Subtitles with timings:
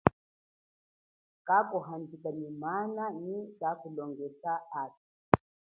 [1.47, 5.01] Kakuhanjika nyi mana nyi kakulongesa nyi utu.